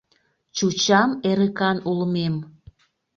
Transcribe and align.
Чучам 0.55 1.09
эрыкан 1.29 1.77
улмем. 1.89 2.35